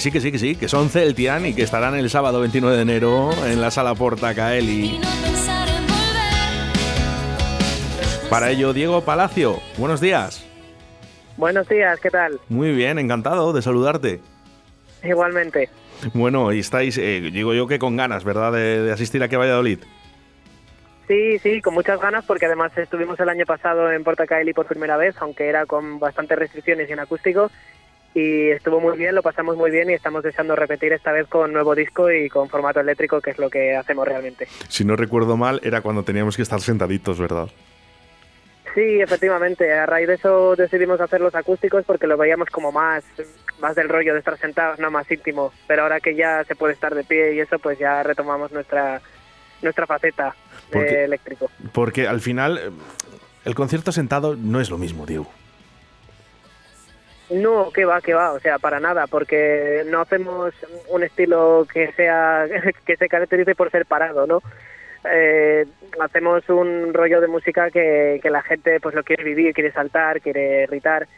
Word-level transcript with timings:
Sí, 0.00 0.10
que 0.10 0.20
sí, 0.20 0.32
que 0.32 0.38
sí, 0.38 0.56
que 0.56 0.66
son 0.66 0.88
Celtian 0.88 1.44
y 1.44 1.54
que 1.54 1.62
estarán 1.62 1.94
el 1.94 2.08
sábado 2.08 2.40
29 2.40 2.74
de 2.76 2.82
enero 2.82 3.30
en 3.44 3.60
la 3.60 3.70
sala 3.70 3.94
Porta 3.94 4.34
Caeli. 4.34 4.98
Para 8.30 8.50
ello, 8.50 8.72
Diego 8.72 9.02
Palacio, 9.02 9.60
buenos 9.76 10.00
días. 10.00 10.46
Buenos 11.36 11.68
días, 11.68 12.00
¿qué 12.00 12.10
tal? 12.10 12.40
Muy 12.48 12.72
bien, 12.72 12.98
encantado 12.98 13.52
de 13.52 13.60
saludarte. 13.60 14.20
Igualmente. 15.02 15.68
Bueno, 16.14 16.50
y 16.52 16.60
estáis, 16.60 16.96
eh, 16.96 17.20
digo 17.32 17.52
yo 17.52 17.66
que 17.66 17.78
con 17.78 17.96
ganas, 17.96 18.24
¿verdad?, 18.24 18.52
de, 18.52 18.90
asistir 18.92 19.22
aquí 19.22 19.34
a 19.34 19.38
Valladolid. 19.38 19.80
Sí, 21.08 21.38
sí, 21.40 21.60
con 21.60 21.74
muchas 21.74 22.00
ganas 22.00 22.24
porque 22.24 22.46
además 22.46 22.72
estuvimos 22.78 23.20
el 23.20 23.28
año 23.28 23.44
pasado 23.44 23.92
en 23.92 24.02
Porta 24.04 24.26
Caeli 24.26 24.54
por 24.54 24.66
primera 24.66 24.96
vez, 24.96 25.14
aunque 25.18 25.48
era 25.48 25.66
con 25.66 25.98
bastantes 25.98 26.38
restricciones 26.38 26.88
y 26.88 26.92
en 26.92 27.00
acústico, 27.00 27.50
y 28.14 28.50
estuvo 28.50 28.80
muy 28.80 28.96
bien, 28.96 29.14
lo 29.14 29.22
pasamos 29.22 29.56
muy 29.56 29.70
bien 29.70 29.90
y 29.90 29.94
estamos 29.94 30.22
deseando 30.22 30.56
repetir 30.56 30.92
esta 30.92 31.12
vez 31.12 31.28
con 31.28 31.52
nuevo 31.52 31.74
disco 31.74 32.10
y 32.10 32.28
con 32.28 32.48
formato 32.48 32.80
eléctrico, 32.80 33.20
que 33.20 33.30
es 33.30 33.38
lo 33.38 33.48
que 33.48 33.76
hacemos 33.76 34.06
realmente. 34.06 34.48
Si 34.68 34.84
no 34.84 34.96
recuerdo 34.96 35.36
mal, 35.36 35.60
era 35.62 35.80
cuando 35.80 36.02
teníamos 36.02 36.36
que 36.36 36.42
estar 36.42 36.60
sentaditos, 36.60 37.20
¿verdad? 37.20 37.48
Sí, 38.74 39.00
efectivamente. 39.00 39.72
A 39.72 39.86
raíz 39.86 40.08
de 40.08 40.14
eso 40.14 40.54
decidimos 40.56 41.00
hacer 41.00 41.20
los 41.20 41.34
acústicos 41.34 41.84
porque 41.84 42.06
lo 42.06 42.16
veíamos 42.16 42.48
como 42.50 42.70
más, 42.72 43.04
más 43.60 43.74
del 43.74 43.88
rollo 43.88 44.12
de 44.12 44.20
estar 44.20 44.38
sentados, 44.38 44.78
no 44.78 44.90
más 44.90 45.10
íntimo. 45.10 45.52
Pero 45.66 45.82
ahora 45.82 46.00
que 46.00 46.14
ya 46.14 46.44
se 46.44 46.54
puede 46.54 46.74
estar 46.74 46.94
de 46.94 47.04
pie 47.04 47.34
y 47.34 47.40
eso, 47.40 47.58
pues 47.58 47.78
ya 47.78 48.02
retomamos 48.02 48.52
nuestra, 48.52 49.00
nuestra 49.62 49.86
faceta 49.86 50.34
de 50.72 51.04
eléctrico. 51.04 51.50
Porque 51.72 52.06
al 52.06 52.20
final, 52.20 52.58
eh, 52.58 52.70
el 53.44 53.54
concierto 53.54 53.90
sentado 53.92 54.36
no 54.36 54.60
es 54.60 54.70
lo 54.70 54.78
mismo, 54.78 55.04
Diego. 55.04 55.30
No, 57.30 57.70
que 57.70 57.84
va, 57.84 58.00
que 58.00 58.14
va, 58.14 58.32
o 58.32 58.40
sea, 58.40 58.58
para 58.58 58.80
nada, 58.80 59.06
porque 59.06 59.84
no 59.86 60.00
hacemos 60.00 60.52
un 60.88 61.02
estilo 61.04 61.66
que 61.72 61.92
sea 61.92 62.46
que 62.86 62.96
se 62.96 63.08
caracterice 63.08 63.54
por 63.54 63.70
ser 63.70 63.86
parado, 63.86 64.26
¿no? 64.26 64.42
Eh, 65.10 65.64
hacemos 66.00 66.46
un 66.48 66.92
rollo 66.92 67.20
de 67.20 67.28
música 67.28 67.70
que, 67.70 68.20
que 68.22 68.30
la 68.30 68.42
gente 68.42 68.80
pues 68.80 68.94
lo 68.94 69.02
quiere 69.02 69.24
vivir, 69.24 69.54
quiere 69.54 69.72
saltar, 69.72 70.20
quiere 70.20 70.66
gritar 70.66 71.08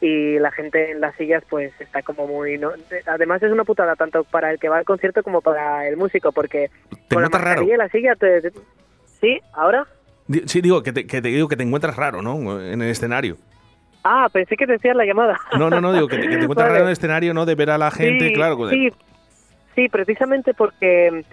y 0.00 0.38
la 0.38 0.52
gente 0.52 0.92
en 0.92 1.00
las 1.00 1.16
sillas 1.16 1.42
pues 1.48 1.72
está 1.80 2.02
como 2.02 2.26
muy 2.26 2.58
¿no? 2.58 2.72
además 3.06 3.42
es 3.42 3.50
una 3.50 3.64
putada 3.64 3.96
tanto 3.96 4.24
para 4.24 4.50
el 4.50 4.58
que 4.58 4.68
va 4.68 4.78
al 4.78 4.84
concierto 4.84 5.22
como 5.22 5.40
para 5.40 5.88
el 5.88 5.96
músico 5.96 6.30
porque 6.30 6.70
¿Te 7.08 7.14
con 7.14 7.22
la 7.22 7.28
raro? 7.30 7.64
la 7.76 7.88
silla 7.88 8.14
te, 8.14 8.52
sí 9.20 9.40
ahora 9.52 9.86
sí 10.46 10.60
digo 10.60 10.82
que 10.82 10.92
te, 10.92 11.06
que 11.06 11.22
te 11.22 11.28
digo 11.28 11.48
que 11.48 11.56
te 11.56 11.62
encuentras 11.62 11.96
raro 11.96 12.22
no 12.22 12.60
en 12.60 12.82
el 12.82 12.90
escenario 12.90 13.36
Ah, 14.06 14.28
pensé 14.30 14.56
que 14.56 14.66
decías 14.66 14.94
la 14.94 15.06
llamada. 15.06 15.40
No, 15.58 15.70
no, 15.70 15.80
no, 15.80 15.92
digo 15.94 16.08
que 16.08 16.18
te, 16.18 16.28
que 16.28 16.34
encuentras 16.34 16.78
en 16.78 16.86
el 16.86 16.92
escenario, 16.92 17.32
¿no? 17.32 17.46
De 17.46 17.54
ver 17.54 17.70
a 17.70 17.78
la 17.78 17.90
gente, 17.90 18.34
claro. 18.34 18.68
Sí, 18.68 18.92
sí, 19.74 19.88
precisamente 19.88 20.52
porque, 20.52 21.24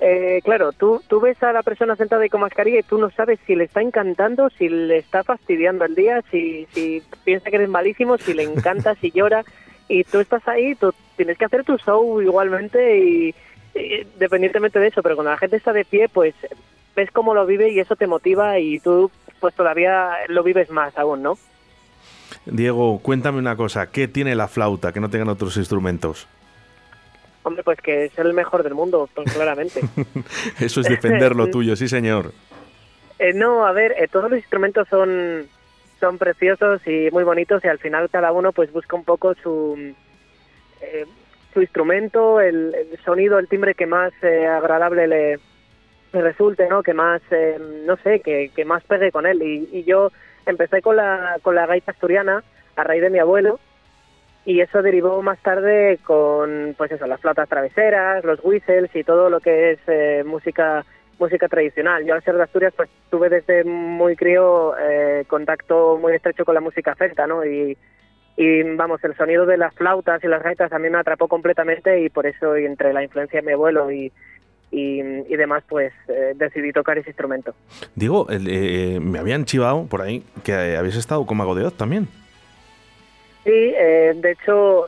eh, 0.00 0.40
claro, 0.42 0.72
tú, 0.72 1.02
tú 1.06 1.20
ves 1.20 1.42
a 1.42 1.52
la 1.52 1.62
persona 1.62 1.96
sentada 1.96 2.22
ahí 2.22 2.30
con 2.30 2.40
mascarilla 2.40 2.78
y 2.78 2.82
tú 2.82 2.96
no 2.96 3.10
sabes 3.10 3.38
si 3.46 3.54
le 3.54 3.64
está 3.64 3.82
encantando, 3.82 4.48
si 4.48 4.70
le 4.70 4.96
está 4.96 5.22
fastidiando 5.22 5.84
el 5.84 5.94
día, 5.94 6.22
si, 6.30 6.66
si 6.72 7.02
piensa 7.24 7.50
que 7.50 7.56
eres 7.56 7.68
malísimo, 7.68 8.16
si 8.16 8.32
le 8.32 8.44
encanta, 8.44 8.94
si 8.94 9.10
llora. 9.10 9.44
Y 9.86 10.04
tú 10.04 10.20
estás 10.20 10.48
ahí, 10.48 10.74
tú 10.76 10.94
tienes 11.16 11.36
que 11.36 11.44
hacer 11.44 11.62
tu 11.64 11.76
show 11.76 12.22
igualmente 12.22 13.00
y, 13.00 13.34
y 13.74 14.06
dependientemente 14.18 14.78
de 14.78 14.86
eso, 14.86 15.02
pero 15.02 15.14
cuando 15.14 15.32
la 15.32 15.36
gente 15.36 15.56
está 15.56 15.74
de 15.74 15.84
pie, 15.84 16.08
pues 16.08 16.34
ves 16.96 17.10
cómo 17.10 17.34
lo 17.34 17.44
vive 17.44 17.68
y 17.68 17.80
eso 17.80 17.96
te 17.96 18.06
motiva 18.06 18.58
y 18.58 18.78
tú 18.80 19.10
pues 19.40 19.54
todavía 19.54 20.10
lo 20.28 20.42
vives 20.42 20.70
más 20.70 20.96
aún, 20.96 21.22
¿no? 21.22 21.36
Diego, 22.46 22.98
cuéntame 23.00 23.38
una 23.38 23.56
cosa, 23.56 23.90
¿qué 23.90 24.08
tiene 24.08 24.34
la 24.34 24.48
flauta 24.48 24.92
que 24.92 25.00
no 25.00 25.10
tengan 25.10 25.28
otros 25.28 25.56
instrumentos? 25.56 26.26
Hombre, 27.44 27.62
pues 27.62 27.78
que 27.80 28.06
es 28.06 28.18
el 28.18 28.32
mejor 28.32 28.62
del 28.62 28.74
mundo, 28.74 29.08
pues, 29.14 29.32
claramente. 29.32 29.80
Eso 30.60 30.80
es 30.80 30.88
defender 30.88 31.36
lo 31.36 31.48
tuyo, 31.50 31.76
sí 31.76 31.88
señor. 31.88 32.32
Eh, 33.18 33.34
no, 33.34 33.66
a 33.66 33.72
ver, 33.72 33.92
eh, 33.98 34.08
todos 34.10 34.30
los 34.30 34.38
instrumentos 34.38 34.88
son, 34.88 35.46
son 36.00 36.18
preciosos 36.18 36.80
y 36.86 37.10
muy 37.12 37.22
bonitos 37.22 37.62
y 37.62 37.68
al 37.68 37.78
final 37.78 38.08
cada 38.10 38.32
uno 38.32 38.52
pues 38.52 38.72
busca 38.72 38.96
un 38.96 39.04
poco 39.04 39.34
su, 39.34 39.94
eh, 40.80 41.04
su 41.52 41.60
instrumento, 41.60 42.40
el, 42.40 42.74
sonido, 43.04 43.38
el 43.38 43.46
timbre 43.46 43.74
que 43.74 43.86
más 43.86 44.12
agradable 44.22 45.06
le, 45.06 45.38
resulte, 46.12 46.68
¿no? 46.68 46.82
Que 46.82 46.94
más, 46.94 47.20
no 47.86 47.96
sé, 47.96 48.20
que, 48.20 48.50
que, 48.54 48.64
más 48.64 48.84
pegue 48.84 49.10
con 49.10 49.26
él. 49.26 49.42
Y, 49.42 49.68
y 49.72 49.84
yo 49.84 50.12
empecé 50.46 50.82
con 50.82 50.96
la, 50.96 51.38
con 51.42 51.54
la 51.54 51.66
gaita 51.66 51.92
asturiana 51.92 52.42
a 52.76 52.84
raíz 52.84 53.02
de 53.02 53.10
mi 53.10 53.18
abuelo 53.18 53.58
y 54.44 54.60
eso 54.60 54.82
derivó 54.82 55.22
más 55.22 55.38
tarde 55.40 55.98
con 56.04 56.74
pues 56.76 56.92
eso 56.92 57.06
las 57.06 57.20
flautas 57.20 57.48
traveseras 57.48 58.24
los 58.24 58.40
whistles 58.42 58.94
y 58.94 59.02
todo 59.04 59.30
lo 59.30 59.40
que 59.40 59.72
es 59.72 59.78
eh, 59.86 60.22
música 60.24 60.84
música 61.18 61.48
tradicional. 61.48 62.04
Yo 62.04 62.14
al 62.14 62.24
ser 62.24 62.34
de 62.34 62.42
Asturias 62.42 62.74
pues 62.76 62.90
tuve 63.08 63.28
desde 63.28 63.64
muy 63.64 64.16
crío 64.16 64.74
eh, 64.78 65.24
contacto 65.28 65.96
muy 65.96 66.14
estrecho 66.14 66.44
con 66.44 66.54
la 66.54 66.60
música 66.60 66.94
celta 66.96 67.26
no 67.26 67.44
y, 67.44 67.78
y 68.36 68.62
vamos 68.74 69.02
el 69.04 69.16
sonido 69.16 69.46
de 69.46 69.56
las 69.56 69.74
flautas 69.74 70.22
y 70.24 70.28
las 70.28 70.42
gaitas 70.42 70.70
también 70.70 70.92
me 70.92 70.98
atrapó 70.98 71.28
completamente 71.28 72.00
y 72.00 72.08
por 72.08 72.26
eso 72.26 72.56
entre 72.56 72.92
la 72.92 73.02
influencia 73.02 73.40
de 73.40 73.46
mi 73.46 73.52
abuelo 73.52 73.90
y 73.90 74.12
y, 74.70 75.36
demás, 75.36 75.62
pues 75.68 75.92
eh, 76.08 76.32
decidí 76.34 76.72
tocar 76.72 76.98
ese 76.98 77.10
instrumento. 77.10 77.54
Digo, 77.94 78.26
eh, 78.30 78.98
me 79.00 79.18
habían 79.18 79.44
chivado 79.44 79.86
por 79.86 80.02
ahí 80.02 80.24
que 80.42 80.76
habéis 80.76 80.96
estado 80.96 81.24
con 81.26 81.36
Mago 81.36 81.54
de 81.54 81.64
Oz 81.64 81.74
también. 81.74 82.08
Sí, 83.44 83.52
eh, 83.52 84.14
de 84.16 84.32
hecho, 84.32 84.86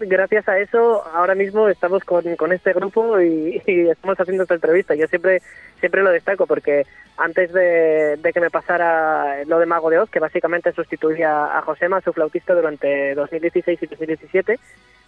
gracias 0.00 0.48
a 0.48 0.58
eso, 0.58 1.04
ahora 1.14 1.34
mismo 1.34 1.68
estamos 1.68 2.02
con, 2.04 2.36
con 2.36 2.52
este 2.52 2.72
grupo 2.72 3.20
y, 3.20 3.62
estamos 3.66 4.18
haciendo 4.18 4.42
esta 4.42 4.54
entrevista. 4.54 4.94
Yo 4.94 5.06
siempre 5.06 5.40
siempre 5.78 6.02
lo 6.02 6.10
destaco 6.10 6.46
porque 6.46 6.86
antes 7.16 7.52
de, 7.52 8.16
de, 8.16 8.32
que 8.32 8.40
me 8.40 8.50
pasara 8.50 9.44
lo 9.44 9.58
de 9.58 9.66
Mago 9.66 9.90
de 9.90 9.98
Oz, 9.98 10.10
que 10.10 10.18
básicamente 10.18 10.72
sustituía 10.72 11.56
a 11.56 11.62
Josema, 11.62 12.00
su 12.00 12.12
flautista, 12.12 12.54
durante 12.54 13.14
2016 13.14 13.82
y 13.82 13.86
2017, 13.86 14.58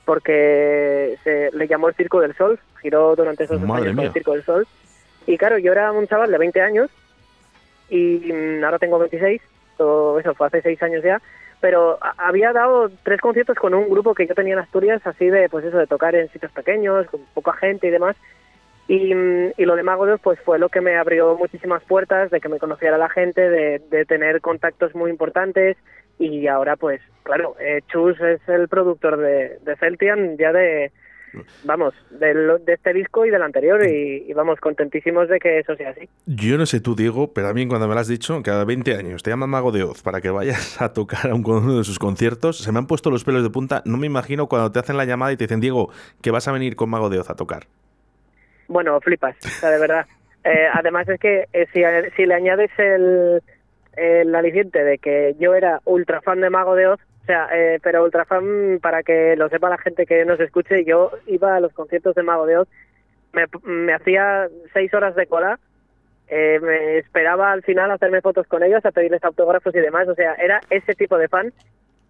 porque 0.04 1.18
se 1.24 1.50
le 1.52 1.68
llamó 1.68 1.88
el 1.88 1.94
Circo 1.94 2.20
del 2.20 2.34
Sol, 2.34 2.58
giró 2.80 3.14
durante 3.16 3.44
esos 3.44 3.62
años 3.62 3.98
el 3.98 4.12
Circo 4.12 4.32
del 4.32 4.44
Sol. 4.44 4.66
Y 5.26 5.36
claro, 5.38 5.58
yo 5.58 5.72
era 5.72 5.92
un 5.92 6.06
chaval 6.06 6.30
de 6.30 6.38
20 6.38 6.60
años 6.60 6.90
y 7.88 8.32
mm, 8.32 8.64
ahora 8.64 8.78
tengo 8.78 8.98
26, 8.98 9.40
todo 9.76 10.18
eso 10.18 10.34
fue 10.34 10.46
hace 10.46 10.62
6 10.62 10.82
años 10.82 11.02
ya, 11.02 11.20
pero 11.60 11.98
había 12.16 12.52
dado 12.52 12.90
tres 13.02 13.20
conciertos 13.20 13.56
con 13.56 13.74
un 13.74 13.88
grupo 13.88 14.14
que 14.14 14.26
yo 14.26 14.34
tenía 14.34 14.54
en 14.54 14.60
Asturias, 14.60 15.02
así 15.04 15.26
de, 15.26 15.48
pues 15.48 15.64
eso, 15.64 15.76
de 15.76 15.86
tocar 15.86 16.14
en 16.14 16.30
sitios 16.30 16.52
pequeños, 16.52 17.06
con 17.06 17.20
poca 17.34 17.52
gente 17.52 17.88
y 17.88 17.90
demás. 17.90 18.16
Y, 18.88 19.14
mm, 19.14 19.52
y 19.56 19.64
lo 19.66 19.76
de 19.76 19.82
Mago 19.82 20.06
pues 20.18 20.40
fue 20.40 20.58
lo 20.58 20.68
que 20.68 20.80
me 20.80 20.96
abrió 20.96 21.36
muchísimas 21.36 21.82
puertas, 21.84 22.30
de 22.30 22.40
que 22.40 22.48
me 22.48 22.58
conociera 22.58 22.98
la 22.98 23.10
gente, 23.10 23.48
de, 23.48 23.78
de 23.90 24.04
tener 24.04 24.40
contactos 24.40 24.94
muy 24.94 25.10
importantes, 25.10 25.76
y 26.18 26.46
ahora 26.46 26.76
pues 26.76 27.00
claro, 27.22 27.56
eh, 27.60 27.80
Chus 27.88 28.20
es 28.20 28.40
el 28.48 28.68
productor 28.68 29.18
de, 29.18 29.58
de 29.62 29.76
Celtian 29.76 30.36
ya 30.36 30.52
de, 30.52 30.90
vamos, 31.64 31.94
de 32.10 32.60
este 32.66 32.92
disco 32.92 33.24
y 33.24 33.30
del 33.30 33.42
anterior 33.42 33.84
y, 33.86 34.32
vamos, 34.32 34.58
contentísimos 34.60 35.28
de 35.28 35.38
que 35.38 35.58
eso 35.58 35.76
sea 35.76 35.90
así. 35.90 36.08
Yo 36.26 36.58
no 36.58 36.66
sé 36.66 36.80
tú, 36.80 36.94
Diego, 36.94 37.32
pero 37.32 37.48
a 37.48 37.54
mí 37.54 37.66
cuando 37.66 37.88
me 37.88 37.94
lo 37.94 38.00
has 38.00 38.08
dicho, 38.08 38.40
cada 38.42 38.64
20 38.64 38.94
años 38.96 39.22
te 39.22 39.30
llaman 39.30 39.50
Mago 39.50 39.72
de 39.72 39.82
Oz 39.82 40.02
para 40.02 40.20
que 40.20 40.30
vayas 40.30 40.80
a 40.80 40.92
tocar 40.92 41.30
a 41.30 41.34
uno 41.34 41.78
de 41.78 41.84
sus 41.84 41.98
conciertos, 41.98 42.58
se 42.58 42.72
me 42.72 42.78
han 42.78 42.86
puesto 42.86 43.10
los 43.10 43.24
pelos 43.24 43.42
de 43.42 43.50
punta, 43.50 43.82
no 43.84 43.96
me 43.96 44.06
imagino 44.06 44.48
cuando 44.48 44.72
te 44.72 44.78
hacen 44.78 44.96
la 44.96 45.04
llamada 45.04 45.32
y 45.32 45.36
te 45.36 45.44
dicen, 45.44 45.60
Diego, 45.60 45.90
que 46.22 46.30
vas 46.30 46.48
a 46.48 46.52
venir 46.52 46.76
con 46.76 46.90
Mago 46.90 47.10
de 47.10 47.18
Oz 47.18 47.30
a 47.30 47.36
tocar. 47.36 47.64
Bueno, 48.68 49.00
flipas, 49.00 49.36
o 49.44 49.48
sea, 49.48 49.70
de 49.70 49.78
verdad. 49.78 50.06
Eh, 50.42 50.68
además 50.72 51.06
es 51.06 51.20
que 51.20 51.48
eh, 51.52 51.66
si, 51.70 51.82
si 52.16 52.24
le 52.24 52.32
añades 52.32 52.70
el, 52.78 53.42
el 54.00 54.34
aliciente 54.34 54.82
de 54.82 54.98
que 54.98 55.36
yo 55.38 55.54
era 55.54 55.80
ultra 55.84 56.20
fan 56.22 56.40
de 56.40 56.50
Mago 56.50 56.74
de 56.74 56.86
Oz, 56.86 57.00
o 57.22 57.26
sea, 57.26 57.48
eh, 57.52 57.78
pero 57.82 58.02
ultra 58.02 58.24
fan, 58.24 58.78
para 58.80 59.02
que 59.02 59.36
lo 59.36 59.48
sepa 59.48 59.68
la 59.68 59.78
gente 59.78 60.06
que 60.06 60.24
nos 60.24 60.40
escuche, 60.40 60.84
yo 60.84 61.10
iba 61.26 61.56
a 61.56 61.60
los 61.60 61.72
conciertos 61.72 62.14
de 62.14 62.22
Mago 62.22 62.46
de 62.46 62.58
Oz, 62.58 62.68
me, 63.32 63.92
hacía 63.92 64.48
seis 64.72 64.92
horas 64.94 65.14
de 65.14 65.26
cola, 65.26 65.58
eh, 66.28 66.58
me 66.62 66.98
esperaba 66.98 67.52
al 67.52 67.62
final 67.62 67.90
hacerme 67.90 68.22
fotos 68.22 68.46
con 68.46 68.62
ellos, 68.62 68.84
a 68.84 68.90
pedirles 68.90 69.22
autógrafos 69.22 69.74
y 69.74 69.80
demás, 69.80 70.08
o 70.08 70.14
sea, 70.14 70.34
era 70.34 70.60
ese 70.70 70.94
tipo 70.94 71.18
de 71.18 71.28
fan. 71.28 71.52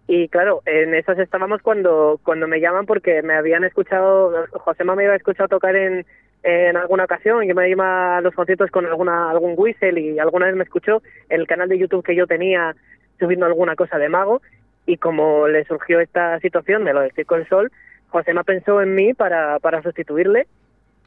Y 0.07 0.27
claro, 0.29 0.61
en 0.65 0.93
esas 0.93 1.19
estábamos 1.19 1.61
cuando, 1.61 2.19
cuando 2.23 2.47
me 2.47 2.59
llaman 2.59 2.85
porque 2.85 3.21
me 3.21 3.33
habían 3.35 3.63
escuchado, 3.63 4.45
Josema 4.51 4.95
me 4.95 5.05
había 5.05 5.15
escuchado 5.15 5.47
tocar 5.47 5.75
en, 5.75 6.05
en 6.43 6.75
alguna 6.75 7.03
ocasión, 7.03 7.43
yo 7.43 7.53
me 7.53 7.69
iba 7.69 8.17
a 8.17 8.21
los 8.21 8.33
conciertos 8.33 8.71
con 8.71 8.85
alguna 8.85 9.29
algún 9.29 9.53
whistle 9.55 9.99
y 9.99 10.17
alguna 10.19 10.47
vez 10.47 10.55
me 10.55 10.63
escuchó 10.63 11.01
el 11.29 11.45
canal 11.45 11.69
de 11.69 11.77
YouTube 11.77 12.03
que 12.03 12.15
yo 12.15 12.25
tenía 12.25 12.75
subiendo 13.19 13.45
alguna 13.45 13.75
cosa 13.75 13.97
de 13.97 14.09
mago 14.09 14.41
y 14.85 14.97
como 14.97 15.47
le 15.47 15.63
surgió 15.65 15.99
esta 15.99 16.39
situación 16.39 16.83
de 16.83 16.93
lo 16.93 17.01
del 17.01 17.11
Circo 17.11 17.35
del 17.35 17.47
Sol, 17.47 17.71
Josema 18.09 18.43
pensó 18.43 18.81
en 18.81 18.95
mí 18.95 19.13
para, 19.13 19.59
para 19.59 19.83
sustituirle 19.83 20.47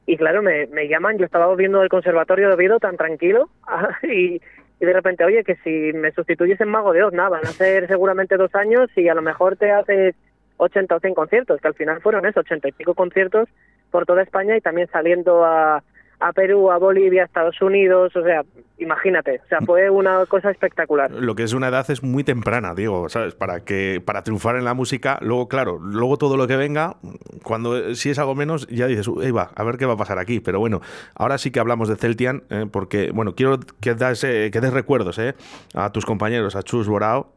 y 0.06 0.16
claro, 0.16 0.42
me, 0.42 0.66
me 0.66 0.86
llaman, 0.86 1.18
yo 1.18 1.24
estaba 1.24 1.52
viendo 1.56 1.82
el 1.82 1.88
Conservatorio 1.88 2.48
de 2.48 2.54
Oviedo 2.54 2.78
tan 2.78 2.96
tranquilo 2.96 3.48
y, 4.04 4.40
y 4.80 4.86
de 4.86 4.92
repente, 4.92 5.24
oye, 5.24 5.42
que 5.42 5.56
si 5.56 5.92
me 5.96 6.12
sustituyes 6.12 6.60
en 6.60 6.68
Mago 6.68 6.92
de 6.92 7.02
Oz, 7.02 7.12
nada, 7.12 7.30
van 7.30 7.46
a 7.46 7.52
ser 7.52 7.88
seguramente 7.88 8.36
dos 8.36 8.54
años 8.54 8.88
y 8.96 9.08
a 9.08 9.14
lo 9.14 9.22
mejor 9.22 9.56
te 9.56 9.72
haces 9.72 10.14
80 10.58 10.94
o 10.94 11.00
100 11.00 11.14
conciertos, 11.14 11.60
que 11.60 11.68
al 11.68 11.74
final 11.74 12.00
fueron 12.00 12.26
eso, 12.26 12.40
80 12.40 12.68
y 12.68 12.72
pico 12.72 12.94
conciertos 12.94 13.48
por 13.94 14.06
toda 14.06 14.22
España 14.22 14.56
y 14.56 14.60
también 14.60 14.88
saliendo 14.90 15.44
a, 15.44 15.80
a 16.18 16.32
Perú, 16.32 16.72
a 16.72 16.78
Bolivia, 16.78 17.22
a 17.22 17.26
Estados 17.26 17.62
Unidos, 17.62 18.16
o 18.16 18.24
sea, 18.24 18.42
imagínate, 18.76 19.40
o 19.44 19.48
sea, 19.48 19.60
fue 19.60 19.88
una 19.88 20.26
cosa 20.26 20.50
espectacular. 20.50 21.12
Lo 21.12 21.36
que 21.36 21.44
es 21.44 21.52
una 21.52 21.68
edad 21.68 21.88
es 21.88 22.02
muy 22.02 22.24
temprana, 22.24 22.74
digo, 22.74 23.08
¿sabes? 23.08 23.36
Para 23.36 23.60
que 23.60 24.02
para 24.04 24.24
triunfar 24.24 24.56
en 24.56 24.64
la 24.64 24.74
música, 24.74 25.20
luego 25.22 25.46
claro, 25.46 25.78
luego 25.78 26.16
todo 26.16 26.36
lo 26.36 26.48
que 26.48 26.56
venga, 26.56 26.96
cuando 27.44 27.94
si 27.94 28.10
es 28.10 28.18
algo 28.18 28.34
menos 28.34 28.66
ya 28.66 28.88
dices, 28.88 29.08
"Ey, 29.22 29.30
va, 29.30 29.52
a 29.54 29.62
ver 29.62 29.76
qué 29.76 29.86
va 29.86 29.92
a 29.92 29.96
pasar 29.96 30.18
aquí", 30.18 30.40
pero 30.40 30.58
bueno, 30.58 30.80
ahora 31.14 31.38
sí 31.38 31.52
que 31.52 31.60
hablamos 31.60 31.88
de 31.88 31.94
Celtian 31.94 32.42
eh, 32.50 32.66
porque 32.68 33.12
bueno, 33.12 33.36
quiero 33.36 33.60
que 33.80 33.94
das 33.94 34.24
eh, 34.24 34.50
que 34.52 34.60
des 34.60 34.72
recuerdos, 34.72 35.20
eh, 35.20 35.36
a 35.72 35.92
tus 35.92 36.04
compañeros, 36.04 36.56
a 36.56 36.64
Chus 36.64 36.88
Borao, 36.88 37.32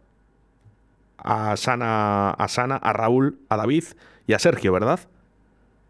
a 1.19 1.55
Sana, 1.55 2.31
a 2.31 2.47
Sana, 2.47 2.77
a 2.77 2.93
Raúl, 2.93 3.37
a 3.47 3.57
David 3.57 3.83
y 4.25 4.33
a 4.33 4.39
Sergio, 4.39 4.73
¿verdad? 4.73 5.01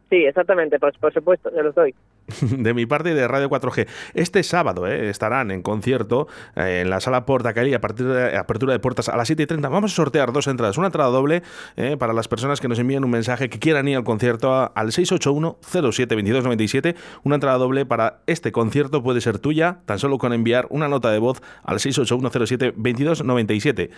Sí, 0.09 0.25
exactamente, 0.25 0.80
pues 0.80 0.98
por 0.98 1.13
supuesto, 1.13 1.50
se 1.51 1.62
los 1.62 1.75
doy. 1.75 1.94
de 2.42 2.74
mi 2.74 2.86
parte 2.86 3.12
y 3.12 3.13
de 3.13 3.27
Radio 3.27 3.50
4G. 3.50 3.88
Este 4.13 4.44
sábado 4.44 4.88
eh, 4.88 5.09
estarán 5.09 5.51
en 5.51 5.62
concierto 5.62 6.27
eh, 6.56 6.81
en 6.81 6.89
la 6.89 7.00
sala 7.00 7.25
Porta 7.25 7.54
Cali 7.54 7.74
a 7.74 7.81
partir 7.81 8.06
de 8.06 8.38
apertura 8.38 8.74
de 8.74 8.80
puertas 8.80 9.09
a 9.09 9.18
las 9.18 9.27
7 9.27 9.44
y 9.44 9.45
30. 9.45 9.68
Vamos 9.69 9.94
a 9.94 9.95
sortear 9.95 10.31
dos 10.31 10.48
entradas. 10.48 10.77
Una 10.77 10.88
entrada 10.88 11.09
doble 11.09 11.44
eh, 11.75 11.98
para 11.98 12.13
las 12.13 12.27
personas 12.27 12.62
que 12.62 12.68
nos 12.68 12.80
envíen 12.80 13.04
un 13.04 13.12
mensaje 13.12 13.50
que 13.50 13.59
quieran 13.59 13.88
ir 13.88 13.98
al 13.98 14.04
concierto 14.04 14.54
a, 14.54 14.65
al 14.65 14.92
681 14.92 15.57
07 15.92 16.15
2297. 16.15 16.95
Una 17.24 17.36
entrada 17.36 17.57
doble 17.57 17.86
para 17.86 18.21
este 18.27 18.51
concierto 18.51 19.04
puede 19.04 19.21
ser 19.21 19.39
tuya 19.39 19.80
tan 19.86 20.00
solo 20.00 20.18
con 20.18 20.33
enviar 20.33 20.68
una 20.69 20.88
nota 20.88 21.12
de 21.12 21.19
voz 21.19 21.42
al 21.63 21.80
681 21.80 22.45
07 22.45 22.74
2297. 22.75 23.89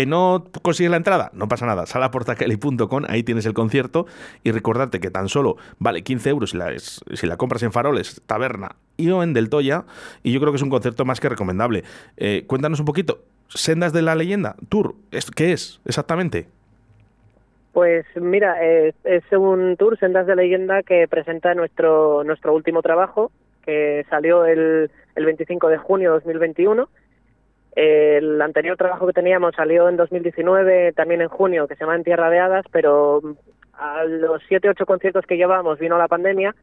¿Que 0.00 0.06
no 0.06 0.46
consigues 0.62 0.90
la 0.90 0.96
entrada? 0.96 1.30
No 1.34 1.46
pasa 1.46 1.66
nada. 1.66 1.84
Salaportakelly.com, 1.84 3.04
ahí 3.06 3.22
tienes 3.22 3.44
el 3.44 3.52
concierto. 3.52 4.06
Y 4.42 4.50
recordarte 4.50 4.98
que 4.98 5.10
tan 5.10 5.28
solo 5.28 5.58
vale 5.78 6.00
15 6.00 6.30
euros 6.30 6.56
si 7.12 7.26
la, 7.26 7.36
compras 7.36 7.62
en 7.64 7.70
Faroles, 7.70 8.22
Taberna 8.24 8.76
y 8.96 9.10
o 9.10 9.22
en 9.22 9.34
Del 9.34 9.50
Toya. 9.50 9.84
Y 10.22 10.32
yo 10.32 10.40
creo 10.40 10.52
que 10.52 10.56
es 10.56 10.62
un 10.62 10.70
concierto 10.70 11.04
más 11.04 11.20
que 11.20 11.28
recomendable. 11.28 11.84
Eh, 12.16 12.44
cuéntanos 12.46 12.80
un 12.80 12.86
poquito. 12.86 13.18
Sendas 13.48 13.92
de 13.92 14.00
la 14.00 14.14
leyenda, 14.14 14.56
Tour, 14.70 14.94
¿qué 15.36 15.52
es 15.52 15.82
exactamente? 15.84 16.46
Pues 17.74 18.06
mira, 18.14 18.64
es, 18.64 18.94
es 19.04 19.24
un 19.32 19.76
tour 19.76 19.98
Sendas 19.98 20.26
de 20.26 20.34
Leyenda 20.34 20.82
que 20.82 21.08
presenta 21.08 21.54
nuestro, 21.54 22.24
nuestro 22.24 22.54
último 22.54 22.80
trabajo, 22.80 23.30
que 23.66 24.06
salió 24.08 24.46
el, 24.46 24.90
el 25.14 25.24
25 25.26 25.68
de 25.68 25.76
junio 25.76 26.08
de 26.08 26.14
2021 26.14 26.88
el 27.76 28.40
anterior 28.42 28.76
trabajo 28.76 29.06
que 29.06 29.12
teníamos 29.12 29.54
salió 29.54 29.88
en 29.88 29.96
2019, 29.96 30.92
también 30.92 31.22
en 31.22 31.28
junio, 31.28 31.68
que 31.68 31.74
se 31.76 31.80
llama 31.80 31.96
En 31.96 32.04
Tierra 32.04 32.30
de 32.30 32.38
Hadas, 32.38 32.66
pero 32.72 33.20
a 33.74 34.04
los 34.04 34.42
siete 34.48 34.68
ocho 34.68 34.86
conciertos 34.86 35.24
que 35.26 35.36
llevábamos 35.36 35.78
vino 35.78 35.96
la 35.96 36.08
pandemia 36.08 36.54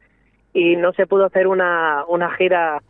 y 0.52 0.76
no 0.76 0.92
se 0.92 1.06
pudo 1.06 1.26
hacer 1.26 1.46
una, 1.46 2.04
una 2.06 2.30
gira 2.36 2.82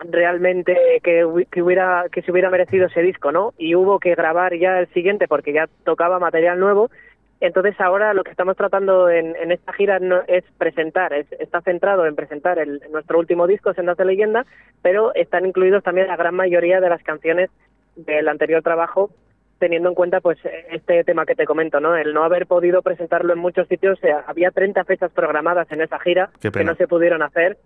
realmente 0.00 0.76
que, 1.02 1.26
que 1.50 1.62
hubiera 1.62 2.04
que 2.10 2.22
se 2.22 2.30
hubiera 2.30 2.50
merecido 2.50 2.86
ese 2.86 3.02
disco, 3.02 3.32
¿no? 3.32 3.52
Y 3.58 3.74
hubo 3.74 3.98
que 3.98 4.14
grabar 4.14 4.54
ya 4.56 4.78
el 4.78 4.88
siguiente 4.88 5.28
porque 5.28 5.52
ya 5.52 5.68
tocaba 5.84 6.18
material 6.18 6.58
nuevo. 6.58 6.90
Entonces 7.40 7.80
ahora 7.80 8.14
lo 8.14 8.24
que 8.24 8.32
estamos 8.32 8.56
tratando 8.56 9.08
en, 9.08 9.36
en 9.36 9.52
esta 9.52 9.72
gira 9.72 9.98
no, 10.00 10.22
es 10.26 10.44
presentar, 10.58 11.12
es, 11.12 11.26
está 11.38 11.60
centrado 11.60 12.06
en 12.06 12.16
presentar 12.16 12.58
el, 12.58 12.82
nuestro 12.90 13.18
último 13.18 13.46
disco, 13.46 13.72
Sendas 13.74 13.96
de 13.96 14.04
Leyenda, 14.04 14.44
pero 14.82 15.14
están 15.14 15.46
incluidos 15.46 15.84
también 15.84 16.08
la 16.08 16.16
gran 16.16 16.34
mayoría 16.34 16.80
de 16.80 16.88
las 16.88 17.02
canciones 17.02 17.50
del 17.94 18.28
anterior 18.28 18.62
trabajo 18.62 19.10
teniendo 19.58 19.88
en 19.88 19.94
cuenta 19.94 20.20
pues 20.20 20.38
este 20.70 21.02
tema 21.04 21.26
que 21.26 21.34
te 21.34 21.44
comento, 21.44 21.80
¿no? 21.80 21.96
El 21.96 22.14
no 22.14 22.22
haber 22.22 22.46
podido 22.46 22.80
presentarlo 22.82 23.32
en 23.32 23.40
muchos 23.40 23.66
sitios, 23.66 23.98
había 24.26 24.50
30 24.50 24.84
fechas 24.84 25.10
programadas 25.10 25.70
en 25.72 25.80
esa 25.80 25.98
gira 25.98 26.30
que 26.40 26.64
no 26.64 26.76
se 26.76 26.86
pudieron 26.86 27.22
hacer 27.22 27.58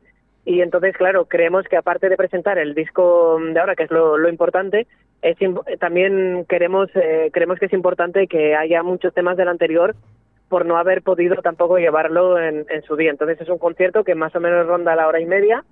y 0.45 0.61
entonces, 0.61 0.97
claro, 0.97 1.27
creemos 1.27 1.67
que 1.69 1.77
aparte 1.77 2.09
de 2.09 2.17
presentar 2.17 2.59
el 2.59 2.75
disco 2.75 3.39
de 3.41 3.61
ahora, 3.61 3.77
que 3.77 3.85
es 3.85 3.91
lo, 3.91 4.29
importante, 4.29 4.89
es 5.23 5.37
también 5.79 6.45
queremos 6.49 6.89
eh, 6.97 7.31
creemos 7.33 7.61
que 7.61 7.67
es 7.67 7.73
importante 7.73 8.27
que 8.27 8.57
haya 8.57 8.83
muchos 8.83 9.15
temas 9.15 9.37
del 9.37 9.49
anterior 9.49 9.95
por 10.49 10.67
no 10.67 10.77
haber 10.77 11.03
podido 11.03 11.37
tampoco 11.37 11.79
llevarlo 11.79 12.39
en, 12.39 12.67
su 12.87 12.97
día. 12.97 13.11
Entonces 13.11 13.41
es 13.41 13.49
un 13.49 13.59
concierto 13.59 14.05
que 14.05 14.15
más 14.15 14.35
o 14.35 14.41
menos 14.41 14.67
ronda 14.67 14.97
la 14.97 15.07
hora 15.07 15.21
y 15.21 15.27
media, 15.27 15.65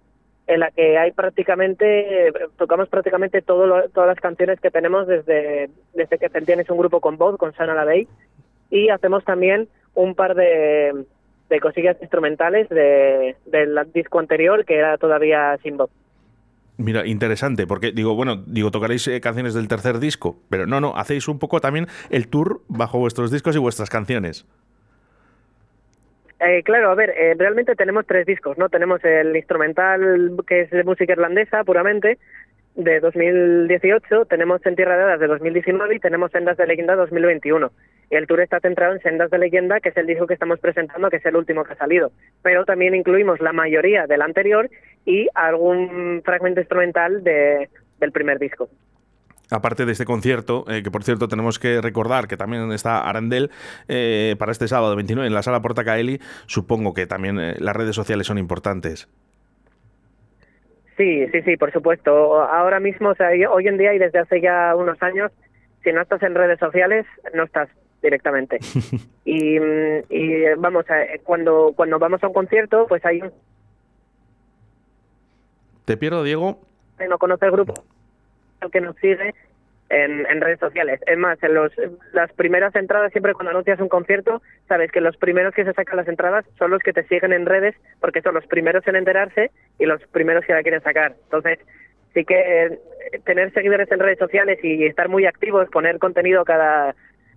en 0.47 0.61
la 0.61 0.71
que 0.71 0.97
hay 0.97 1.11
prácticamente, 1.13 2.33
tocamos 2.57 2.89
prácticamente 2.89 3.43
todo 3.43 3.89
todas 3.91 4.09
las 4.09 4.21
canciones 4.21 4.61
que 4.61 4.71
tenemos 4.71 5.07
desde, 5.07 5.69
desde 5.95 6.19
que 6.19 6.31
tienes 6.31 6.71
un 6.71 6.79
grupo 6.79 7.01
con 7.01 7.19
voz, 7.19 7.37
con 7.37 7.53
Sana 7.55 7.75
La 7.75 7.95
y 8.71 8.89
hacemos 8.89 9.25
también 9.25 9.69
un 9.95 10.15
par 10.15 10.35
de, 10.35 11.05
de 11.51 11.61
cosillas 11.61 11.97
instrumentales 12.01 12.69
de, 12.71 13.37
del 13.47 13.79
disco 13.93 14.19
anterior 14.19 14.65
que 14.65 14.77
era 14.77 14.97
todavía 14.97 15.59
sin 15.63 15.77
voz. 15.77 15.91
Mira, 16.79 17.07
interesante, 17.07 17.67
porque 17.67 17.93
digo, 17.93 18.15
bueno, 18.15 18.37
digo, 18.47 18.71
tocaréis 18.71 19.07
eh, 19.09 19.21
canciones 19.21 19.53
del 19.53 19.69
tercer 19.69 19.99
disco, 19.99 20.39
pero 20.49 20.67
no, 20.67 20.81
no, 20.81 20.97
hacéis 20.97 21.29
un 21.29 21.39
poco 21.39 21.61
también 21.61 21.87
el 22.09 22.29
tour 22.29 22.63
bajo 22.69 22.99
vuestros 22.99 23.31
discos 23.31 23.55
y 23.55 23.59
vuestras 23.59 23.91
canciones. 23.91 24.47
Eh, 26.41 26.63
claro, 26.63 26.91
a 26.91 26.95
ver, 26.95 27.11
eh, 27.11 27.35
realmente 27.37 27.75
tenemos 27.75 28.07
tres 28.07 28.25
discos, 28.25 28.57
¿no? 28.57 28.71
Tenemos 28.71 29.05
el 29.05 29.37
instrumental 29.37 30.35
que 30.47 30.63
es 30.63 30.71
de 30.71 30.85
música 30.85 31.13
irlandesa 31.13 31.65
puramente, 31.65 32.17
de 32.75 33.01
2018, 33.01 34.27
tenemos 34.27 34.65
En 34.65 34.77
Tierra 34.77 34.97
de 34.97 35.03
Hadas 35.05 35.21
de 35.21 35.27
2019 35.27 35.97
y 35.97 36.01
tenemos 36.01 36.31
Sendas 36.31 36.57
de 36.57 36.67
Leyenda 36.67 36.97
2021. 36.97 37.71
Y 38.11 38.17
el 38.17 38.27
tour 38.27 38.41
está 38.41 38.61
centrado 38.61 38.95
en 38.95 39.01
Sendas 39.01 39.31
de 39.31 39.39
Leyenda, 39.39 39.81
que 39.81 39.91
es 39.91 39.97
el 39.97 40.07
disco 40.07 40.27
que 40.27 40.35
estamos 40.35 40.59
presentando, 40.61 41.11
que 41.11 41.17
es 41.17 41.27
el 41.27 41.37
último 41.37 41.65
que 41.65 41.75
ha 41.75 41.77
salido. 41.77 42.11
Pero 42.43 42.65
también 42.65 42.95
incluimos 42.95 43.41
la 43.41 43.53
mayoría 43.53 44.07
del 44.07 44.23
anterior 44.23 44.69
y 45.05 45.29
algún 45.35 46.23
fragmento 46.25 46.61
instrumental 46.61 47.23
de, 47.23 47.69
del 47.99 48.13
primer 48.13 48.39
disco. 48.39 48.69
Aparte 49.51 49.85
de 49.85 49.93
este 49.93 50.05
concierto, 50.05 50.65
eh, 50.69 50.83
que 50.83 50.91
por 50.91 51.03
cierto 51.03 51.27
tenemos 51.27 51.59
que 51.59 51.81
recordar 51.81 52.29
que 52.29 52.37
también 52.37 52.71
está 52.73 53.01
Arandel 53.01 53.51
eh, 53.89 54.37
para 54.39 54.53
este 54.53 54.69
sábado 54.69 54.95
29 54.95 55.27
en 55.27 55.35
la 55.35 55.43
sala 55.43 55.61
Portacaeli, 55.61 56.21
supongo 56.47 56.95
que 56.95 57.07
también 57.07 57.39
eh, 57.41 57.57
las 57.59 57.75
redes 57.75 57.97
sociales 57.97 58.29
son 58.29 58.39
importantes. 58.39 59.09
Sí, 61.01 61.27
sí, 61.33 61.41
sí, 61.41 61.57
por 61.57 61.73
supuesto. 61.73 62.43
Ahora 62.43 62.79
mismo, 62.79 63.09
o 63.09 63.15
sea, 63.15 63.31
hoy 63.51 63.67
en 63.67 63.79
día 63.79 63.95
y 63.95 63.99
desde 63.99 64.19
hace 64.19 64.39
ya 64.43 64.77
unos 64.77 65.03
años, 65.03 65.33
si 65.83 65.93
no 65.93 66.03
estás 66.03 66.23
en 66.23 66.35
redes 66.35 66.59
sociales, 66.59 67.07
no 67.33 67.45
estás 67.45 67.71
directamente. 68.03 68.59
y, 69.25 69.57
y 70.11 70.55
vamos, 70.59 70.85
cuando, 71.25 71.73
cuando 71.75 71.99
vamos 71.99 72.23
a 72.23 72.27
un 72.27 72.35
concierto, 72.35 72.85
pues 72.87 73.03
hay 73.07 73.23
un... 73.23 73.33
¿Te 75.87 75.97
pierdo, 75.97 76.23
Diego? 76.23 76.61
No 77.09 77.17
conoce 77.17 77.47
el 77.47 77.53
grupo, 77.53 77.73
el 78.61 78.71
que 78.71 78.83
nos 78.83 78.95
sigue, 78.97 79.35
en, 79.91 80.41
redes 80.41 80.61
sociales. 80.61 81.01
Es 81.07 81.19
más, 81.19 81.43
en 81.43 81.55
los, 81.55 81.73
las 82.13 82.33
primeras 82.33 82.75
entradas, 82.77 83.11
siempre 83.13 83.35
cuando 83.35 83.51
anuncias 83.51 83.81
un 83.81 83.89
concierto, 83.89 84.41
sabes 84.69 84.91
que 84.93 85.01
los 85.01 85.17
primeros 85.17 85.53
que 85.53 85.65
se 85.65 85.73
sacan 85.73 85.97
las 85.97 86.09
entradas 86.09 86.45
son 86.59 86.71
los 86.71 86.81
que 86.83 86.93
te 86.93 87.03
siguen 87.05 87.33
en 87.33 87.45
redes 87.45 87.75
porque 88.01 88.23
son 88.23 88.35
los 88.35 88.47
primeros 88.47 88.87
en 88.87 88.97
enterarse 88.97 89.51
y 89.79 89.87
los 89.87 90.01
primeros 90.09 90.45
que 90.45 90.53
la 90.53 90.63
quieren 90.63 90.83
sacar. 90.83 91.15
Entonces, 91.25 91.59
sí 92.15 92.25
que 92.25 92.67
eh, 92.67 92.79
tener 93.25 93.53
seguidores 93.53 93.91
en 93.91 93.99
redes 93.99 94.19
sociales 94.19 94.59
y 94.63 94.85
estar 94.85 95.09
muy 95.09 95.27
activos, 95.27 95.69
poner 95.71 95.99
contenido 95.99 96.45
cada, 96.45 96.95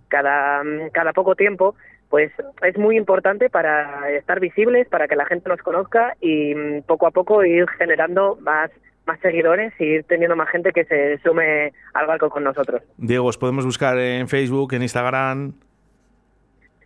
cada, 0.08 0.62
cada 0.92 1.12
poco 1.12 1.34
tiempo, 1.34 1.74
pues 2.08 2.30
es 2.62 2.78
muy 2.78 2.96
importante 2.96 3.50
para 3.50 4.10
estar 4.12 4.38
visibles, 4.38 4.88
para 4.88 5.08
que 5.08 5.16
la 5.16 5.26
gente 5.26 5.48
nos 5.48 5.60
conozca 5.60 6.14
y 6.20 6.54
mm, 6.54 6.82
poco 6.82 7.08
a 7.08 7.10
poco 7.10 7.44
ir 7.44 7.68
generando 7.78 8.38
más 8.40 8.70
más 9.06 9.20
seguidores 9.20 9.72
y 9.78 9.84
ir 9.84 10.04
teniendo 10.04 10.36
más 10.36 10.48
gente 10.48 10.72
que 10.72 10.84
se 10.84 11.18
sume 11.18 11.72
al 11.92 12.06
barco 12.06 12.30
con 12.30 12.44
nosotros. 12.44 12.82
Diego, 12.96 13.26
¿os 13.26 13.38
podemos 13.38 13.64
buscar 13.64 13.98
en 13.98 14.28
Facebook, 14.28 14.72
en 14.74 14.82
Instagram? 14.82 15.52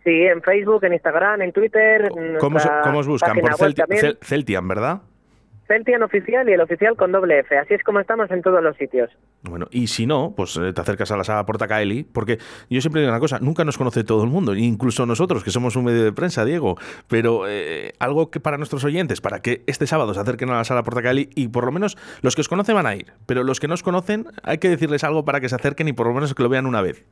Sí, 0.03 0.25
en 0.25 0.41
Facebook, 0.41 0.83
en 0.85 0.93
Instagram, 0.93 1.41
en 1.41 1.51
Twitter. 1.51 2.09
¿Cómo, 2.39 2.57
os 2.99 3.07
buscan? 3.07 3.37
Por 3.37 3.55
Celtian, 4.21 4.67
¿verdad? 4.67 5.01
Celtian 5.69 6.01
oficial 6.01 6.49
y 6.49 6.53
el 6.53 6.61
oficial 6.61 6.97
con 6.97 7.11
doble 7.11 7.39
F. 7.39 7.55
Así 7.55 7.75
es 7.75 7.83
como 7.83 7.99
estamos 7.99 8.31
en 8.31 8.41
todos 8.41 8.63
los 8.63 8.75
sitios. 8.75 9.11
Bueno, 9.43 9.67
y 9.69 9.85
si 9.85 10.07
no, 10.07 10.33
pues 10.35 10.57
eh, 10.57 10.73
te 10.73 10.81
acercas 10.81 11.11
a 11.11 11.17
la 11.17 11.23
sala 11.23 11.45
Portacaeli, 11.45 12.03
porque 12.03 12.39
yo 12.71 12.81
siempre 12.81 13.01
digo 13.01 13.11
una 13.11 13.19
cosa, 13.19 13.37
nunca 13.39 13.63
nos 13.63 13.77
conoce 13.77 14.03
todo 14.03 14.23
el 14.23 14.29
mundo, 14.31 14.55
incluso 14.55 15.05
nosotros, 15.05 15.43
que 15.43 15.51
somos 15.51 15.75
un 15.75 15.85
medio 15.85 16.03
de 16.03 16.11
prensa, 16.11 16.43
Diego, 16.43 16.75
pero 17.07 17.47
eh, 17.47 17.93
algo 17.99 18.31
que 18.31 18.39
para 18.39 18.57
nuestros 18.57 18.83
oyentes, 18.83 19.21
para 19.21 19.41
que 19.41 19.61
este 19.67 19.85
sábado 19.85 20.11
se 20.15 20.19
acerquen 20.19 20.49
a 20.49 20.57
la 20.57 20.63
sala 20.63 20.81
Portacaeli 20.81 21.29
y 21.35 21.49
por 21.49 21.65
lo 21.65 21.71
menos 21.71 21.97
los 22.23 22.33
que 22.33 22.41
os 22.41 22.49
conocen 22.49 22.73
van 22.73 22.87
a 22.87 22.95
ir, 22.95 23.13
pero 23.27 23.43
los 23.43 23.59
que 23.59 23.67
no 23.67 23.75
os 23.75 23.83
conocen 23.83 24.25
hay 24.41 24.57
que 24.57 24.69
decirles 24.69 25.03
algo 25.03 25.23
para 25.23 25.39
que 25.39 25.49
se 25.49 25.55
acerquen 25.55 25.87
y 25.87 25.93
por 25.93 26.07
lo 26.07 26.15
menos 26.15 26.33
que 26.33 26.41
lo 26.41 26.49
vean 26.49 26.65
una 26.65 26.81
vez. 26.81 27.05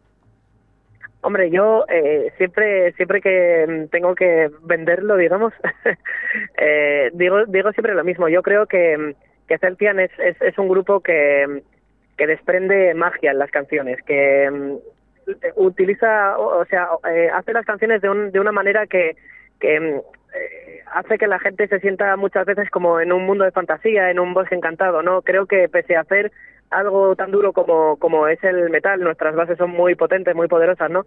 Hombre, 1.22 1.50
yo 1.50 1.86
eh, 1.90 2.32
siempre 2.38 2.94
siempre 2.94 3.22
que 3.22 3.88
tengo 3.92 4.16
que 4.16 4.50
venderlo, 4.64 5.18
digamos, 5.18 5.54
eh, 6.58 7.10
digo 7.14 7.46
digo 7.46 7.72
siempre 7.72 7.96
lo 7.96 8.04
mismo. 8.04 8.30
Yo 8.30 8.44
creo 8.44 8.68
que, 8.68 9.16
que 9.48 9.58
Celtian 9.58 10.00
es, 10.00 10.12
es, 10.20 10.58
un 10.58 10.70
grupo 10.70 11.00
que, 11.02 11.64
que 12.18 12.28
desprende 12.28 12.94
magia 12.94 13.32
en 13.32 13.40
las 13.40 13.50
canciones, 13.50 14.02
que 14.04 14.50
mm, 14.50 14.76
utiliza, 15.56 16.38
o, 16.38 16.64
sea, 16.66 16.90
eh, 17.12 17.30
hace 17.34 17.52
las 17.52 17.66
canciones 17.66 18.02
de, 18.02 18.10
un, 18.10 18.32
de 18.32 18.40
una 18.40 18.52
manera 18.52 18.86
que, 18.86 19.16
que 19.60 19.80
mm, 19.80 20.02
hace 20.94 21.18
que 21.18 21.28
la 21.28 21.40
gente 21.40 21.68
se 21.68 21.80
sienta 21.80 22.16
muchas 22.16 22.46
veces 22.46 22.70
como 22.70 23.00
en 23.00 23.12
un 23.12 23.26
mundo 23.26 23.44
de 23.44 23.52
fantasía, 23.52 24.12
en 24.12 24.20
un 24.20 24.34
bosque 24.34 24.56
encantado, 24.56 25.02
¿no? 25.02 25.22
Creo 25.24 25.46
que 25.46 25.68
pese 25.68 25.96
a 25.96 26.02
hacer 26.02 26.32
algo 26.70 27.16
tan 27.16 27.32
duro 27.32 27.54
como, 27.54 27.98
como 27.98 28.28
es 28.28 28.44
el 28.44 28.70
metal, 28.70 29.00
nuestras 29.00 29.36
bases 29.36 29.58
son 29.58 29.72
muy 29.72 29.96
potentes, 29.96 30.36
muy 30.36 30.48
poderosas, 30.48 30.90
¿no? 30.90 31.06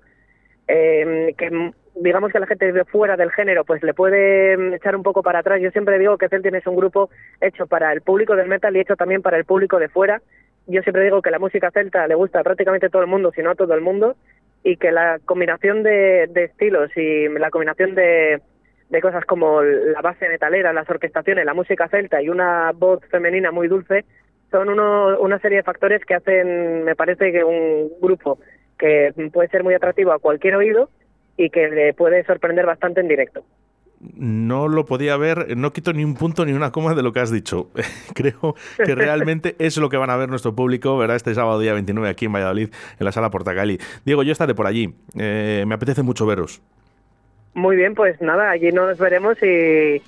Eh, 0.68 1.34
que 1.36 1.72
digamos 1.96 2.32
que 2.32 2.38
la 2.38 2.46
gente 2.46 2.72
de 2.72 2.84
fuera 2.84 3.16
del 3.16 3.32
género 3.32 3.64
pues 3.64 3.82
le 3.82 3.92
puede 3.92 4.76
echar 4.76 4.94
un 4.94 5.02
poco 5.02 5.22
para 5.22 5.40
atrás. 5.40 5.60
Yo 5.60 5.70
siempre 5.70 5.98
digo 5.98 6.16
que 6.16 6.28
Celtian 6.28 6.54
es 6.54 6.66
un 6.66 6.76
grupo 6.76 7.10
hecho 7.40 7.66
para 7.66 7.92
el 7.92 8.02
público 8.02 8.36
del 8.36 8.48
metal 8.48 8.76
y 8.76 8.80
hecho 8.80 8.96
también 8.96 9.22
para 9.22 9.36
el 9.36 9.44
público 9.44 9.78
de 9.78 9.88
fuera. 9.88 10.22
Yo 10.66 10.82
siempre 10.82 11.02
digo 11.02 11.22
que 11.22 11.30
la 11.30 11.38
música 11.38 11.70
celta 11.72 12.06
le 12.06 12.14
gusta 12.14 12.40
a 12.40 12.44
prácticamente 12.44 12.90
todo 12.90 13.02
el 13.02 13.08
mundo, 13.08 13.32
si 13.34 13.42
no 13.42 13.50
a 13.50 13.54
todo 13.54 13.74
el 13.74 13.80
mundo, 13.80 14.14
y 14.62 14.76
que 14.76 14.92
la 14.92 15.18
combinación 15.24 15.82
de, 15.82 16.28
de 16.28 16.44
estilos 16.44 16.96
y 16.96 17.28
la 17.28 17.50
combinación 17.50 17.94
de, 17.94 18.40
de 18.90 19.00
cosas 19.00 19.24
como 19.24 19.62
la 19.62 20.00
base 20.02 20.28
metalera, 20.28 20.72
las 20.72 20.88
orquestaciones, 20.88 21.44
la 21.44 21.54
música 21.54 21.88
celta 21.88 22.22
y 22.22 22.28
una 22.28 22.70
voz 22.72 23.00
femenina 23.06 23.50
muy 23.50 23.68
dulce, 23.68 24.04
son 24.50 24.68
uno, 24.68 25.18
una 25.20 25.38
serie 25.38 25.58
de 25.58 25.62
factores 25.62 26.04
que 26.04 26.14
hacen, 26.14 26.84
me 26.84 26.96
parece 26.96 27.32
que 27.32 27.44
un 27.44 27.90
grupo 28.00 28.38
que 28.78 29.12
puede 29.32 29.48
ser 29.48 29.62
muy 29.62 29.74
atractivo 29.74 30.12
a 30.12 30.18
cualquier 30.18 30.56
oído 30.56 30.88
y 31.36 31.50
que 31.50 31.68
le 31.68 31.94
puede 31.94 32.24
sorprender 32.24 32.66
bastante 32.66 33.00
en 33.00 33.08
directo. 33.08 33.44
No 34.00 34.66
lo 34.66 34.86
podía 34.86 35.18
ver, 35.18 35.58
no 35.58 35.74
quito 35.74 35.92
ni 35.92 36.04
un 36.04 36.14
punto 36.14 36.46
ni 36.46 36.52
una 36.52 36.72
coma 36.72 36.94
de 36.94 37.02
lo 37.02 37.12
que 37.12 37.20
has 37.20 37.30
dicho. 37.30 37.68
Creo 38.14 38.54
que 38.82 38.94
realmente 38.94 39.56
es 39.58 39.76
lo 39.76 39.90
que 39.90 39.98
van 39.98 40.08
a 40.08 40.16
ver 40.16 40.30
nuestro 40.30 40.54
público, 40.54 40.96
¿verdad? 40.96 41.16
Este 41.16 41.34
sábado 41.34 41.60
día 41.60 41.74
29 41.74 42.08
aquí 42.08 42.24
en 42.24 42.32
Valladolid, 42.32 42.70
en 42.98 43.04
la 43.04 43.12
sala 43.12 43.30
Portagali. 43.30 43.78
Diego, 44.06 44.22
yo 44.22 44.32
estaré 44.32 44.54
por 44.54 44.66
allí. 44.66 44.94
Eh, 45.18 45.64
me 45.66 45.74
apetece 45.74 46.02
mucho 46.02 46.24
veros. 46.24 46.62
Muy 47.52 47.76
bien, 47.76 47.94
pues 47.94 48.20
nada, 48.22 48.50
allí 48.50 48.72
nos 48.72 48.96
veremos 48.96 49.36
y, 49.42 50.00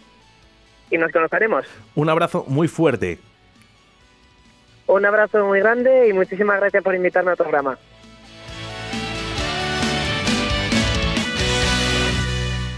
y 0.91 0.99
nos 0.99 1.13
conoceremos. 1.13 1.67
Un 1.95 2.09
abrazo 2.09 2.47
muy 2.49 2.69
fuerte. 2.69 3.19
Un 4.93 5.07
abrazo 5.07 5.47
muy 5.47 5.61
grande 5.61 6.07
y 6.07 6.13
muchísimas 6.13 6.61
gracias 6.61 6.83
por 6.83 6.95
invitarme 6.95 7.31
al 7.31 7.37
programa. 7.39 7.79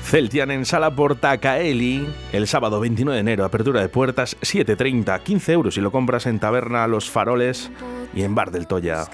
Celtian 0.04 0.52
en 0.52 0.64
Sala 0.64 0.94
Portacaeli, 0.94 2.06
el 2.32 2.46
sábado 2.46 2.78
29 2.78 3.16
de 3.16 3.20
enero, 3.20 3.44
apertura 3.44 3.80
de 3.80 3.88
puertas, 3.88 4.36
7.30, 4.42 5.24
15 5.24 5.52
euros 5.52 5.74
si 5.74 5.80
lo 5.80 5.90
compras 5.90 6.26
en 6.26 6.38
Taberna 6.38 6.86
Los 6.86 7.10
Faroles 7.10 7.72
y 8.14 8.22
en 8.22 8.36
Bar 8.36 8.52
del 8.52 8.68
Toya. 8.68 9.06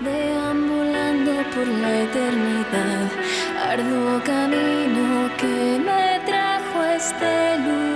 Deambulando 0.00 1.32
por 1.54 1.66
la 1.66 2.02
eternidad, 2.02 3.10
arduo 3.62 4.22
camino 4.24 5.28
que 5.36 5.78
me 5.84 6.20
trajo 6.24 6.80
a 6.80 6.96
este 6.96 7.58
lugar. 7.58 7.95